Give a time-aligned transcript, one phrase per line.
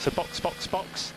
[0.00, 1.14] So box, box, box.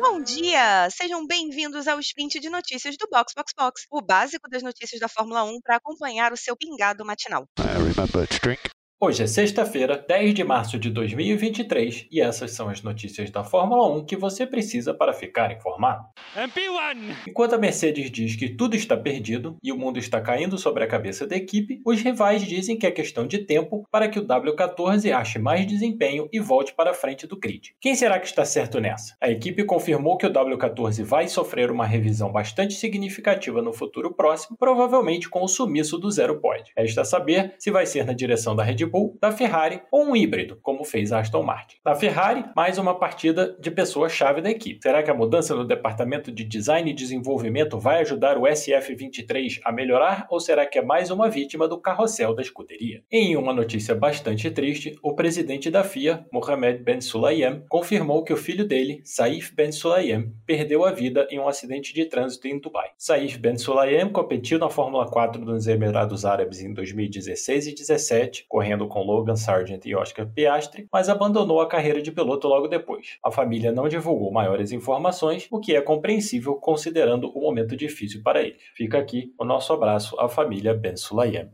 [0.00, 0.88] Bom dia!
[0.90, 5.08] Sejam bem-vindos ao sprint de notícias do Box Box Box, o básico das notícias da
[5.08, 7.46] Fórmula 1 para acompanhar o seu pingado matinal.
[7.58, 8.77] I remember to drink.
[9.00, 13.88] Hoje é sexta-feira, 10 de março de 2023, e essas são as notícias da Fórmula
[13.96, 16.04] 1 que você precisa para ficar informado.
[16.36, 17.28] MP1!
[17.28, 20.86] Enquanto a Mercedes diz que tudo está perdido e o mundo está caindo sobre a
[20.88, 25.14] cabeça da equipe, os rivais dizem que é questão de tempo para que o W14
[25.14, 27.76] ache mais desempenho e volte para a frente do grid.
[27.80, 29.14] Quem será que está certo nessa?
[29.20, 34.56] A equipe confirmou que o W14 vai sofrer uma revisão bastante significativa no futuro próximo,
[34.58, 36.64] provavelmente com o sumiço do zero pod.
[36.76, 40.58] Resta saber se vai ser na direção da Red Bull, da Ferrari ou um híbrido,
[40.62, 41.76] como fez a Aston Martin.
[41.84, 44.80] Na Ferrari, mais uma partida de pessoa-chave da equipe.
[44.82, 49.72] Será que a mudança no departamento de design e desenvolvimento vai ajudar o SF23 a
[49.72, 53.02] melhorar ou será que é mais uma vítima do carrossel da escuderia?
[53.10, 58.36] Em uma notícia bastante triste, o presidente da FIA, Mohamed Ben Sulayem, confirmou que o
[58.36, 62.90] filho dele, Saif Ben Sulayem, perdeu a vida em um acidente de trânsito em Dubai.
[62.96, 68.77] Saif Ben Sulayem competiu na Fórmula 4 dos Emirados Árabes em 2016 e 2017, correndo
[68.86, 73.18] com Logan Sargent e Oscar Piastri, mas abandonou a carreira de piloto logo depois.
[73.24, 78.42] A família não divulgou maiores informações, o que é compreensível considerando o momento difícil para
[78.42, 78.58] ele.
[78.74, 81.50] Fica aqui o nosso abraço à família Ben Sulayem.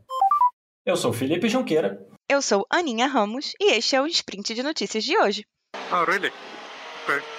[0.85, 2.05] Eu sou Felipe Junqueira.
[2.29, 5.45] Eu sou Aninha Ramos e este é o sprint de notícias de hoje.
[5.91, 6.31] Oh, really?
[7.05, 7.34] Okay.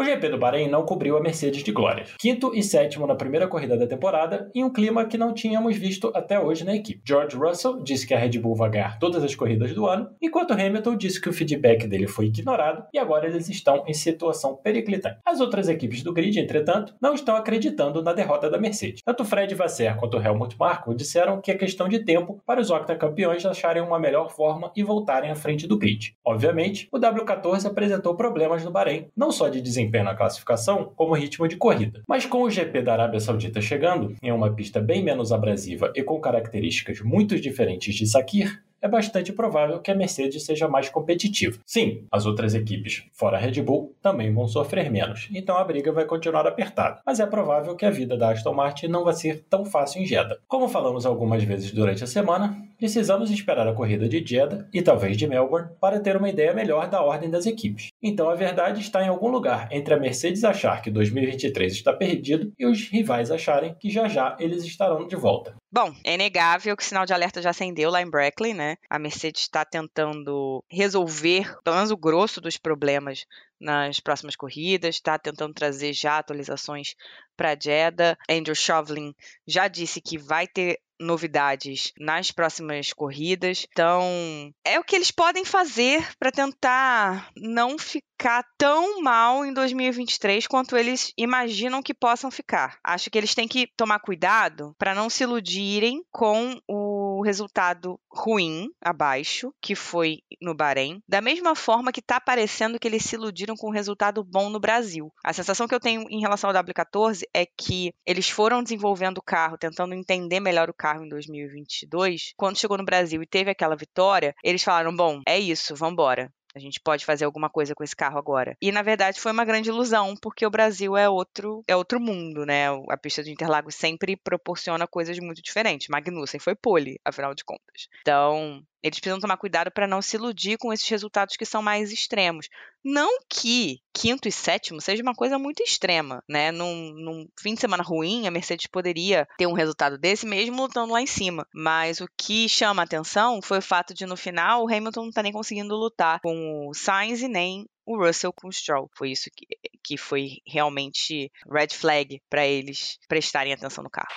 [0.00, 2.14] O GP do Bahrein não cobriu a Mercedes de glórias.
[2.20, 6.12] Quinto e sétimo na primeira corrida da temporada, em um clima que não tínhamos visto
[6.14, 7.02] até hoje na equipe.
[7.04, 10.52] George Russell disse que a Red Bull vai ganhar todas as corridas do ano, enquanto
[10.52, 15.18] Hamilton disse que o feedback dele foi ignorado e agora eles estão em situação periclitante.
[15.26, 19.02] As outras equipes do grid, entretanto, não estão acreditando na derrota da Mercedes.
[19.04, 23.44] Tanto Fred Vasser quanto Helmut Marko disseram que é questão de tempo para os octacampeões
[23.44, 26.14] acharem uma melhor forma e voltarem à frente do grid.
[26.24, 31.48] Obviamente, o W14 apresentou problemas no Bahrein, não só de desempenho na classificação, como ritmo
[31.48, 32.02] de corrida.
[32.06, 36.02] Mas com o GP da Arábia Saudita chegando, em uma pista bem menos abrasiva e
[36.02, 41.58] com características muito diferentes de Sakir, é bastante provável que a Mercedes seja mais competitiva.
[41.66, 45.92] Sim, as outras equipes, fora a Red Bull, também vão sofrer menos, então a briga
[45.92, 47.00] vai continuar apertada.
[47.04, 50.06] Mas é provável que a vida da Aston Martin não vai ser tão fácil em
[50.06, 50.38] Jeddah.
[50.46, 55.16] Como falamos algumas vezes durante a semana, precisamos esperar a corrida de Jeddah e talvez
[55.16, 57.88] de Melbourne para ter uma ideia melhor da ordem das equipes.
[58.02, 62.52] Então a verdade está em algum lugar entre a Mercedes achar que 2023 está perdido
[62.58, 65.54] e os rivais acharem que já já eles estarão de volta.
[65.70, 68.67] Bom, é inegável que o sinal de alerta já acendeu lá em Brackley, né?
[68.90, 73.24] A Mercedes está tentando resolver, pelo menos o grosso dos problemas
[73.60, 76.94] nas próximas corridas, está tentando trazer já atualizações
[77.36, 78.16] para Jeddah.
[78.28, 79.14] Andrew Shovlin
[79.46, 83.66] já disse que vai ter novidades nas próximas corridas.
[83.70, 90.46] Então, é o que eles podem fazer para tentar não ficar tão mal em 2023
[90.46, 92.78] quanto eles imaginam que possam ficar.
[92.82, 98.70] Acho que eles têm que tomar cuidado para não se iludirem com o resultado ruim
[98.80, 103.56] abaixo, que foi no Bahrein, da mesma forma que está parecendo que eles se iludiram
[103.56, 105.12] com o resultado bom no Brasil.
[105.24, 109.22] A sensação que eu tenho em relação ao W14 é que eles foram desenvolvendo o
[109.22, 112.32] carro, tentando entender melhor o carro em 2022.
[112.36, 116.32] Quando chegou no Brasil e teve aquela vitória, eles falaram: bom, é isso, vamos embora.
[116.54, 118.56] A gente pode fazer alguma coisa com esse carro agora.
[118.60, 122.44] E na verdade foi uma grande ilusão, porque o Brasil é outro, é outro mundo,
[122.44, 122.66] né?
[122.88, 125.88] A pista de Interlagos sempre proporciona coisas muito diferentes.
[125.88, 127.88] Magnussen foi pole, afinal de contas.
[128.00, 131.92] Então, eles precisam tomar cuidado para não se iludir com esses resultados que são mais
[131.92, 132.48] extremos.
[132.84, 136.52] Não que quinto e sétimo seja uma coisa muito extrema, né?
[136.52, 140.92] Num, num, fim de semana ruim, a Mercedes poderia ter um resultado desse mesmo lutando
[140.92, 141.46] lá em cima.
[141.52, 145.22] Mas o que chama atenção foi o fato de no final o Hamilton não tá
[145.22, 148.90] nem conseguindo lutar com o Sainz e nem o Russell com o Stroll.
[148.96, 149.46] Foi isso que,
[149.82, 154.14] que foi realmente red flag para eles prestarem atenção no carro.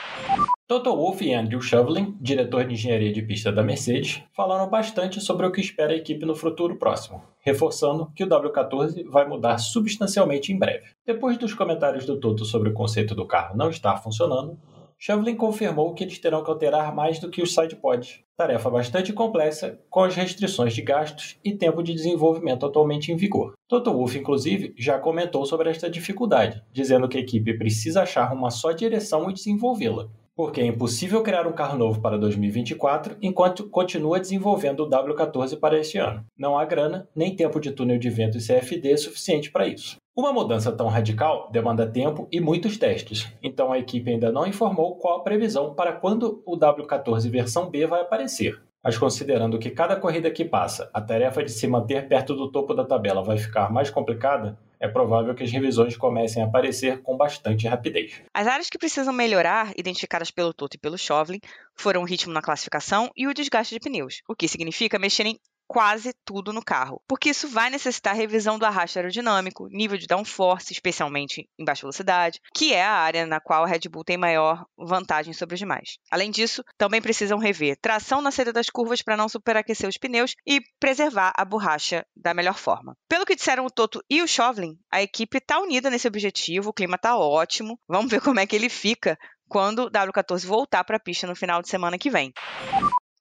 [0.72, 5.46] Toto Wolff e Andrew Shovlin, diretor de engenharia de pista da Mercedes, falaram bastante sobre
[5.46, 10.53] o que espera a equipe no futuro próximo, reforçando que o W14 vai mudar substancialmente
[10.53, 10.85] em breve.
[11.06, 14.58] Depois dos comentários do Toto sobre o conceito do carro não estar funcionando,
[14.97, 19.78] Shovlin confirmou que eles terão que alterar mais do que os sidepods, tarefa bastante complexa
[19.90, 23.56] com as restrições de gastos e tempo de desenvolvimento atualmente em vigor.
[23.68, 28.50] Toto Wolff, inclusive, já comentou sobre esta dificuldade, dizendo que a equipe precisa achar uma
[28.50, 30.08] só direção e desenvolvê-la.
[30.36, 35.80] Porque é impossível criar um carro novo para 2024 enquanto continua desenvolvendo o W14 para
[35.80, 36.26] este ano.
[36.38, 39.98] Não há grana, nem tempo de túnel de vento e CFD suficiente para isso.
[40.16, 44.96] Uma mudança tão radical demanda tempo e muitos testes, então a equipe ainda não informou
[44.96, 48.62] qual a previsão para quando o W14 versão B vai aparecer.
[48.84, 52.74] Mas considerando que cada corrida que passa, a tarefa de se manter perto do topo
[52.74, 57.16] da tabela vai ficar mais complicada, é provável que as revisões comecem a aparecer com
[57.16, 58.20] bastante rapidez.
[58.34, 61.40] As áreas que precisam melhorar, identificadas pelo Toto e pelo Chauvelin,
[61.76, 65.40] foram o ritmo na classificação e o desgaste de pneus, o que significa mexer em
[65.72, 70.73] quase tudo no carro, porque isso vai necessitar revisão do arrasto aerodinâmico, nível de downforce,
[70.73, 74.66] especialmente em baixa velocidade, que é a área na qual a Red Bull tem maior
[74.78, 75.97] vantagem sobre os demais.
[76.12, 80.35] Além disso, também precisam rever tração na saída das curvas para não superaquecer os pneus
[80.46, 82.94] e preservar a borracha da melhor forma.
[83.08, 86.73] Pelo que disseram o Toto e o Chauvelin, a equipe está unida nesse objetivo, o
[86.73, 87.79] clima está ótimo.
[87.88, 91.35] Vamos ver como é que ele fica quando o W14 voltar para a pista no
[91.35, 92.34] final de semana que vem.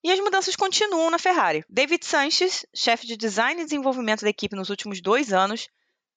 [0.02, 1.62] E as mudanças continuam na Ferrari.
[1.69, 5.69] David Sanches, chefe de design e desenvolvimento da equipe nos últimos dois anos,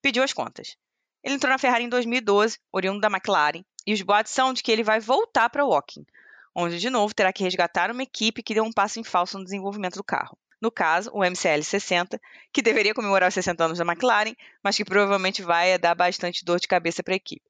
[0.02, 0.78] pediu as contas.
[1.22, 4.72] Ele entrou na Ferrari em 2012, oriundo da McLaren, e os boatos são de que
[4.72, 6.06] ele vai voltar para Woking,
[6.56, 9.44] onde de novo terá que resgatar uma equipe que deu um passo em falso no
[9.44, 10.38] desenvolvimento do carro.
[10.62, 12.22] No caso, o MCL 60,
[12.54, 14.34] que deveria comemorar os 60 anos da McLaren,
[14.64, 17.44] mas que provavelmente vai dar bastante dor de cabeça para a equipe.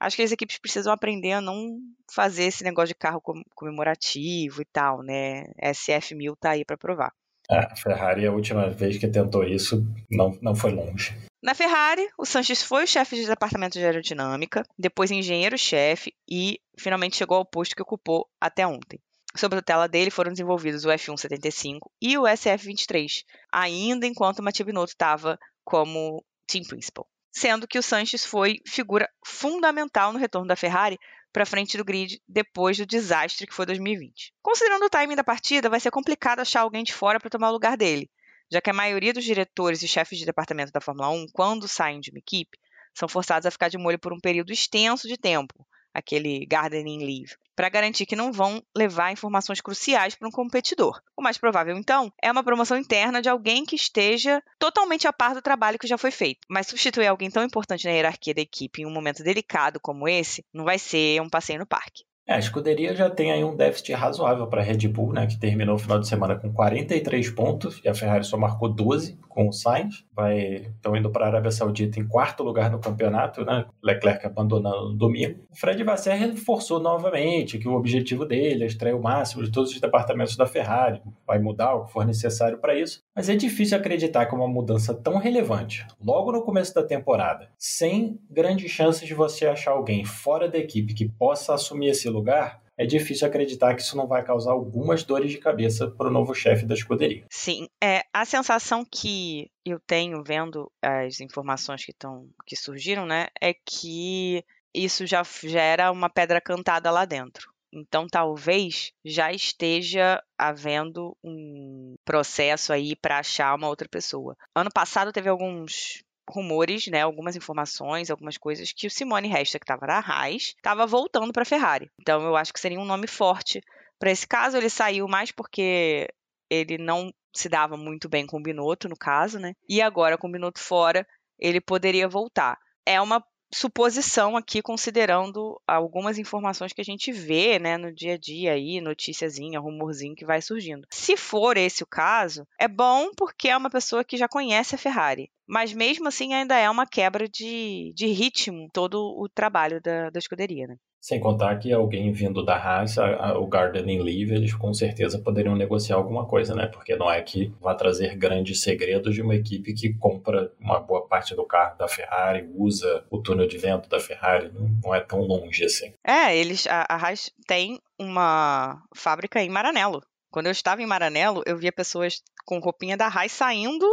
[0.00, 1.78] Acho que as equipes precisam aprender a não
[2.12, 3.22] fazer esse negócio de carro
[3.54, 5.44] comemorativo e tal, né?
[5.62, 7.12] SF1000 tá aí para provar.
[7.50, 11.14] É, a Ferrari, a última vez que tentou isso, não, não foi longe.
[11.42, 17.16] Na Ferrari, o Sanches foi o chefe de departamento de aerodinâmica, depois engenheiro-chefe e finalmente
[17.16, 18.98] chegou ao posto que ocupou até ontem.
[19.36, 24.64] Sob a tutela dele foram desenvolvidos o F175 e o SF23, ainda enquanto o Mattia
[24.64, 30.54] Binotto estava como team principal sendo que o Sanches foi figura fundamental no retorno da
[30.54, 30.98] Ferrari
[31.32, 34.32] para frente do grid depois do desastre que foi 2020.
[34.40, 37.52] Considerando o timing da partida, vai ser complicado achar alguém de fora para tomar o
[37.52, 38.08] lugar dele,
[38.50, 41.98] já que a maioria dos diretores e chefes de departamento da Fórmula 1, quando saem
[41.98, 42.56] de uma equipe,
[42.94, 47.36] são forçados a ficar de molho por um período extenso de tempo, aquele gardening leave,
[47.54, 51.00] para garantir que não vão levar informações cruciais para um competidor.
[51.16, 55.34] O mais provável, então, é uma promoção interna de alguém que esteja totalmente a par
[55.34, 56.46] do trabalho que já foi feito.
[56.50, 60.44] Mas substituir alguém tão importante na hierarquia da equipe em um momento delicado como esse
[60.52, 62.04] não vai ser um passeio no parque.
[62.26, 65.38] É, a escuderia já tem aí um déficit razoável para a Red Bull, né, que
[65.38, 69.46] terminou o final de semana com 43 pontos e a Ferrari só marcou 12 com
[69.46, 70.06] o Sainz.
[70.10, 73.66] Vai, estão indo para a Arábia Saudita em quarto lugar no campeonato, né?
[73.82, 75.40] Leclerc abandonando no domingo.
[75.50, 79.72] O Fred Vasseur reforçou novamente que o objetivo dele é extrair o máximo de todos
[79.72, 81.02] os departamentos da Ferrari.
[81.26, 83.03] Vai mudar o que for necessário para isso.
[83.14, 88.18] Mas é difícil acreditar que uma mudança tão relevante, logo no começo da temporada, sem
[88.28, 92.84] grandes chances de você achar alguém fora da equipe que possa assumir esse lugar, é
[92.84, 96.66] difícil acreditar que isso não vai causar algumas dores de cabeça para o novo chefe
[96.66, 97.24] da escuderia.
[97.30, 103.28] Sim, é a sensação que eu tenho vendo as informações que estão que surgiram, né,
[103.40, 104.44] é que
[104.74, 107.53] isso já gera uma pedra cantada lá dentro.
[107.74, 114.36] Então, talvez já esteja havendo um processo aí para achar uma outra pessoa.
[114.54, 119.64] Ano passado teve alguns rumores, né, algumas informações, algumas coisas que o Simone Resta, que
[119.64, 121.90] estava na Haas, estava voltando para a Ferrari.
[122.00, 123.60] Então eu acho que seria um nome forte
[123.98, 124.56] para esse caso.
[124.56, 126.08] Ele saiu mais porque
[126.50, 129.52] ele não se dava muito bem com o Binotto, no caso, né?
[129.68, 131.06] E agora com o Binotto fora,
[131.38, 132.56] ele poderia voltar.
[132.86, 133.22] É uma
[133.52, 138.80] suposição aqui, considerando algumas informações que a gente vê né, no dia a dia aí,
[138.80, 140.86] noticiazinha, rumorzinho que vai surgindo.
[140.90, 144.78] Se for esse o caso, é bom porque é uma pessoa que já conhece a
[144.78, 145.30] Ferrari.
[145.46, 150.18] Mas mesmo assim ainda é uma quebra de, de ritmo todo o trabalho da, da
[150.18, 150.76] escuderia, né?
[151.04, 152.96] Sem contar que alguém vindo da Haas,
[153.36, 156.66] o Gardening Leave, eles com certeza poderiam negociar alguma coisa, né?
[156.66, 161.06] Porque não é que vai trazer grandes segredos de uma equipe que compra uma boa
[161.06, 164.50] parte do carro da Ferrari, usa o túnel de vento da Ferrari,
[164.82, 165.92] não é tão longe assim.
[166.02, 170.00] É, eles, a, a Haas tem uma fábrica em Maranello.
[170.30, 173.86] Quando eu estava em Maranello, eu via pessoas com roupinha da Haas saindo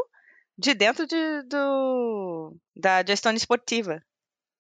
[0.58, 4.02] de dentro de, do, da gestão esportiva.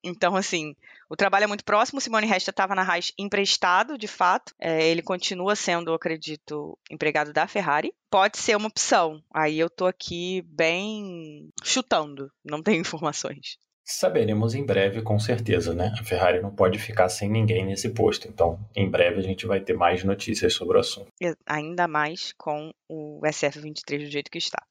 [0.03, 0.75] Então, assim,
[1.09, 1.99] o trabalho é muito próximo.
[1.99, 4.53] O Simone Resta estava na Haas emprestado, de fato.
[4.59, 7.93] É, ele continua sendo, acredito, empregado da Ferrari.
[8.09, 9.21] Pode ser uma opção.
[9.33, 13.57] Aí eu tô aqui bem chutando, não tenho informações.
[13.83, 15.93] Saberemos em breve, com certeza, né?
[15.99, 18.27] A Ferrari não pode ficar sem ninguém nesse posto.
[18.27, 21.07] Então, em breve a gente vai ter mais notícias sobre o assunto.
[21.45, 24.63] Ainda mais com o SF23 do jeito que está.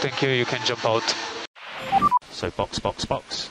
[0.00, 0.32] Thank you.
[0.32, 1.04] You can jump out.
[2.30, 3.50] So box, box, box.